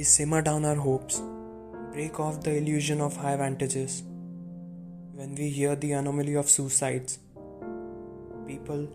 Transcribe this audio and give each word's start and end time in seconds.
we 0.00 0.04
simmer 0.04 0.40
down 0.40 0.64
our 0.64 0.76
hopes, 0.76 1.20
break 1.92 2.18
off 2.18 2.42
the 2.42 2.52
illusion 2.56 3.02
of 3.02 3.16
high 3.22 3.36
vantages. 3.36 4.02
When 5.12 5.34
we 5.34 5.50
hear 5.50 5.76
the 5.76 5.92
anomaly 5.92 6.36
of 6.36 6.48
suicides, 6.48 7.18
people 8.46 8.88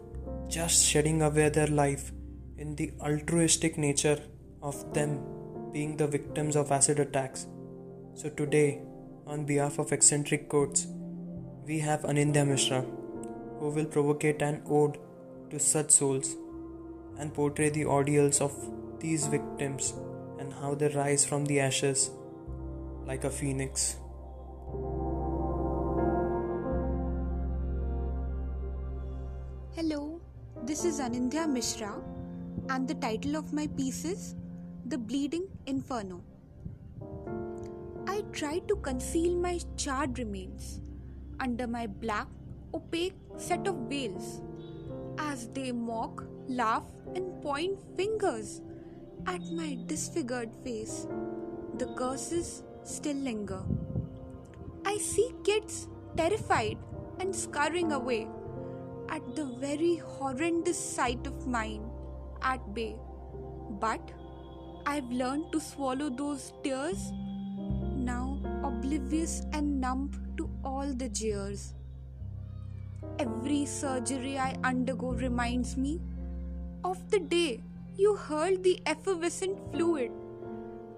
just 0.47 0.83
shedding 0.83 1.21
away 1.21 1.49
their 1.49 1.67
life 1.67 2.11
in 2.57 2.75
the 2.75 2.91
altruistic 3.01 3.77
nature 3.77 4.17
of 4.63 4.79
them 4.95 5.19
being 5.71 5.95
the 5.95 6.07
victims 6.07 6.55
of 6.55 6.71
acid 6.71 6.99
attacks. 6.99 7.45
So, 8.15 8.29
today, 8.29 8.81
on 9.27 9.45
behalf 9.45 9.77
of 9.77 9.91
eccentric 9.91 10.49
quotes, 10.49 10.87
we 11.67 11.77
have 11.81 12.01
Anindya 12.01 12.47
Mishra, 12.47 12.81
who 13.59 13.69
will 13.69 13.85
provocate 13.85 14.41
an 14.41 14.63
ode 14.67 14.97
to 15.51 15.59
such 15.59 15.91
souls 15.91 16.35
and 17.19 17.31
portray 17.31 17.69
the 17.69 17.85
ordeals 17.85 18.41
of 18.41 18.59
these 18.99 19.27
victims 19.27 19.93
and 20.45 20.53
how 20.61 20.75
they 20.75 20.89
rise 20.89 21.25
from 21.25 21.45
the 21.45 21.59
ashes 21.59 22.09
like 23.05 23.23
a 23.23 23.29
phoenix. 23.29 23.95
Hello, 29.75 30.21
this 30.63 30.85
is 30.85 30.99
Anindya 30.99 31.47
Mishra, 31.49 31.93
and 32.69 32.87
the 32.87 32.95
title 32.95 33.35
of 33.35 33.53
my 33.53 33.67
piece 33.79 34.05
is 34.05 34.35
The 34.85 34.97
Bleeding 34.97 35.47
Inferno. 35.65 36.21
I 38.07 38.21
tried 38.31 38.67
to 38.67 38.75
conceal 38.75 39.35
my 39.35 39.59
charred 39.77 40.19
remains 40.19 40.79
under 41.39 41.67
my 41.67 41.87
black, 41.87 42.27
opaque 42.73 43.17
set 43.37 43.67
of 43.67 43.75
veils 43.89 44.41
as 45.17 45.47
they 45.49 45.71
mock, 45.71 46.23
laugh, 46.47 46.85
and 47.15 47.41
point 47.41 47.79
fingers 47.97 48.61
at 49.27 49.41
my 49.51 49.77
disfigured 49.87 50.51
face. 50.63 51.07
The 51.77 51.87
curses 51.95 52.63
still 52.83 53.17
linger. 53.17 53.63
I 54.85 54.97
see 54.97 55.31
kids 55.43 55.87
terrified 56.15 56.77
and 57.19 57.35
scurrying 57.35 57.91
away 57.91 58.27
at 59.09 59.35
the 59.35 59.45
very 59.45 59.95
horrendous 59.95 60.77
sight 60.77 61.25
of 61.27 61.47
mine 61.47 61.89
at 62.41 62.73
bay. 62.73 62.95
But 63.79 64.11
I've 64.85 65.09
learned 65.09 65.51
to 65.51 65.59
swallow 65.59 66.09
those 66.09 66.53
tears, 66.63 67.11
now 67.95 68.37
oblivious 68.63 69.41
and 69.53 69.81
numb 69.81 70.11
to 70.37 70.49
all 70.63 70.93
the 70.93 71.09
jeers. 71.09 71.73
Every 73.19 73.65
surgery 73.65 74.37
I 74.37 74.55
undergo 74.63 75.13
reminds 75.13 75.77
me 75.77 76.01
of 76.83 77.09
the 77.09 77.19
day 77.19 77.63
you 77.97 78.15
hurled 78.15 78.63
the 78.63 78.79
effervescent 78.85 79.57
fluid, 79.71 80.11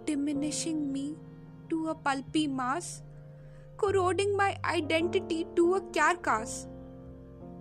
diminishing 0.05 0.91
me 0.91 1.15
to 1.69 1.89
a 1.89 1.95
pulpy 1.95 2.47
mass, 2.47 3.03
corroding 3.77 4.35
my 4.35 4.57
identity 4.65 5.45
to 5.55 5.75
a 5.75 5.81
carcass. 5.91 6.67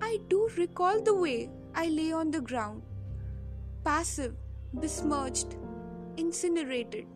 I 0.00 0.18
do 0.28 0.48
recall 0.56 1.02
the 1.02 1.14
way 1.14 1.50
I 1.74 1.88
lay 1.88 2.12
on 2.12 2.30
the 2.30 2.40
ground, 2.40 2.82
passive, 3.84 4.34
besmirched, 4.72 5.56
incinerated, 6.16 7.06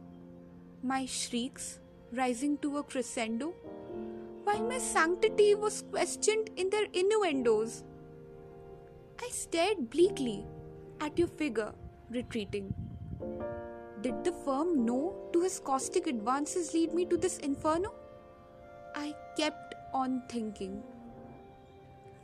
my 0.83 1.07
shrieks 1.07 1.81
rising 2.13 2.59
to 2.59 2.79
a 2.79 2.83
crescendo, 2.83 3.55
while 4.45 4.63
my 4.65 4.79
sanctity 4.79 5.55
was 5.55 5.85
questioned 5.91 6.51
in 6.57 6.69
their 6.71 6.87
innuendos. 6.93 7.85
I 9.23 9.29
stared 9.31 9.89
bleakly 9.91 10.45
at 11.01 11.19
your 11.19 11.29
figure 11.29 11.73
retreating. 12.11 12.75
Did 14.03 14.25
the 14.25 14.33
firm 14.33 14.85
know 14.85 15.15
to 15.33 15.43
his 15.43 15.61
caustic 15.61 16.07
advances 16.07 16.73
lead 16.75 16.95
me 16.95 17.05
to 17.07 17.17
this 17.17 17.39
inferno? 17.39 17.93
I 18.95 19.15
kept 19.37 19.75
on 19.93 20.23
thinking. 20.29 20.83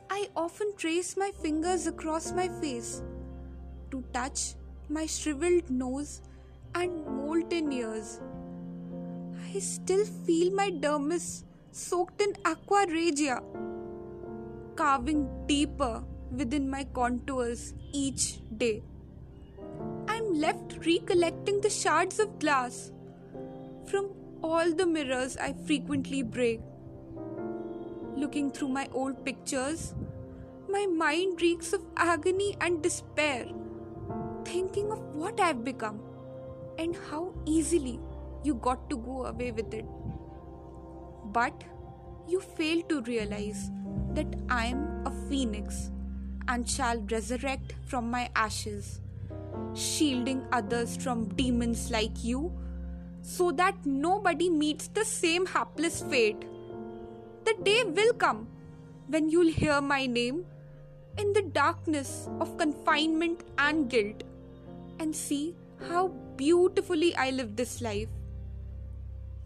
I 0.09 0.29
often 0.35 0.73
trace 0.77 1.15
my 1.17 1.31
fingers 1.41 1.85
across 1.85 2.31
my 2.31 2.47
face 2.61 3.03
to 3.91 4.03
touch 4.13 4.55
my 4.89 5.05
shriveled 5.05 5.69
nose 5.69 6.21
and 6.73 7.05
molten 7.05 7.71
ears. 7.71 8.19
I 9.53 9.59
still 9.59 10.05
feel 10.05 10.53
my 10.53 10.69
dermis 10.71 11.43
soaked 11.71 12.21
in 12.21 12.33
aqua 12.45 12.85
regia, 12.89 13.41
carving 14.75 15.29
deeper 15.47 16.03
within 16.31 16.69
my 16.69 16.83
contours 16.85 17.73
each 17.93 18.39
day. 18.57 18.83
I'm 20.17 20.33
left 20.41 20.83
recollecting 20.83 21.61
the 21.61 21.69
shards 21.69 22.19
of 22.19 22.39
glass 22.39 22.91
from 23.85 24.09
all 24.41 24.73
the 24.73 24.85
mirrors 24.87 25.37
I 25.37 25.53
frequently 25.67 26.23
break. 26.23 26.59
Looking 28.15 28.49
through 28.49 28.69
my 28.69 28.89
old 28.93 29.23
pictures, 29.23 29.93
my 30.67 30.87
mind 30.87 31.39
reeks 31.39 31.71
of 31.71 31.85
agony 31.97 32.57
and 32.61 32.81
despair, 32.81 33.45
thinking 34.43 34.91
of 34.91 34.97
what 35.13 35.39
I've 35.39 35.63
become 35.63 35.99
and 36.79 36.95
how 37.11 37.35
easily 37.45 37.99
you 38.43 38.55
got 38.55 38.89
to 38.89 38.97
go 38.97 39.25
away 39.25 39.51
with 39.51 39.71
it. 39.71 39.85
But 41.25 41.63
you 42.27 42.41
fail 42.41 42.81
to 42.89 43.01
realize 43.03 43.69
that 44.13 44.35
I 44.49 44.65
am 44.65 45.05
a 45.05 45.11
phoenix 45.29 45.91
and 46.47 46.67
shall 46.67 47.01
resurrect 47.01 47.75
from 47.85 48.09
my 48.09 48.31
ashes, 48.35 48.99
shielding 49.73 50.45
others 50.51 50.97
from 50.97 51.27
demons 51.29 51.91
like 51.91 52.23
you, 52.23 52.51
so 53.21 53.51
that 53.51 53.75
nobody 53.85 54.49
meets 54.49 54.87
the 54.87 55.05
same 55.05 55.45
hapless 55.45 56.01
fate. 56.01 56.45
The 57.45 57.55
day 57.63 57.83
will 57.83 58.13
come 58.13 58.47
when 59.07 59.29
you'll 59.29 59.51
hear 59.51 59.81
my 59.81 60.05
name 60.05 60.45
in 61.17 61.33
the 61.33 61.41
darkness 61.41 62.29
of 62.39 62.57
confinement 62.57 63.43
and 63.57 63.89
guilt 63.89 64.23
and 64.99 65.15
see 65.15 65.55
how 65.89 66.09
beautifully 66.35 67.15
I 67.15 67.31
lived 67.31 67.57
this 67.57 67.81
life. 67.81 68.09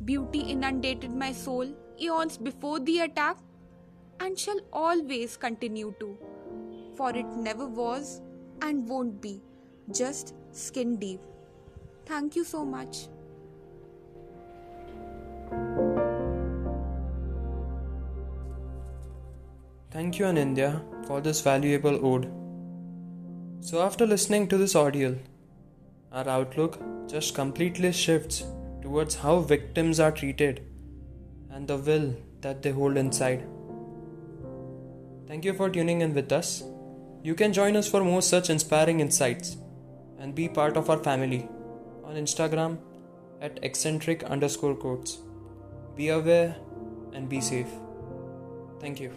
Beauty 0.05 0.39
inundated 0.39 1.13
my 1.13 1.31
soul 1.31 1.67
eons 2.01 2.37
before 2.37 2.79
the 2.79 2.99
attack 3.01 3.37
and 4.19 4.37
shall 4.37 4.59
always 4.73 5.37
continue 5.37 5.93
to, 5.99 6.17
for 6.95 7.15
it 7.15 7.27
never 7.35 7.67
was 7.67 8.21
and 8.61 8.87
won't 8.87 9.21
be 9.21 9.41
just 9.89 10.35
skin 10.51 10.97
deep. 10.97 11.19
Thank 12.05 12.35
you 12.35 12.43
so 12.43 12.65
much. 12.65 13.07
Thank 19.91 20.19
you, 20.19 20.25
Anindya, 20.25 20.81
for 21.05 21.19
this 21.21 21.41
valuable 21.41 22.05
ode. 22.05 22.31
So, 23.59 23.81
after 23.81 24.07
listening 24.07 24.47
to 24.47 24.57
this 24.57 24.75
audio, 24.75 25.17
our 26.11 26.27
outlook 26.27 26.79
just 27.07 27.35
completely 27.35 27.91
shifts 27.91 28.43
towards 28.81 29.15
how 29.15 29.39
victims 29.39 29.99
are 29.99 30.11
treated 30.11 30.65
and 31.49 31.67
the 31.67 31.77
will 31.77 32.15
that 32.41 32.61
they 32.61 32.71
hold 32.71 32.97
inside. 32.97 33.45
Thank 35.27 35.45
you 35.45 35.53
for 35.53 35.69
tuning 35.69 36.01
in 36.01 36.13
with 36.13 36.31
us. 36.31 36.63
You 37.23 37.35
can 37.35 37.53
join 37.53 37.75
us 37.75 37.89
for 37.89 38.03
more 38.03 38.21
such 38.21 38.49
inspiring 38.49 38.99
insights 38.99 39.57
and 40.21 40.35
be 40.35 40.47
part 40.47 40.77
of 40.77 40.89
our 40.89 40.99
family 41.09 41.49
on 42.03 42.15
Instagram 42.15 42.77
at 43.41 43.59
eccentric 43.63 44.23
underscore 44.23 44.75
quotes. 44.75 45.17
Be 45.95 46.09
aware 46.09 46.55
and 47.13 47.27
be 47.27 47.41
safe. 47.41 47.67
Thank 48.79 48.99
you. 48.99 49.11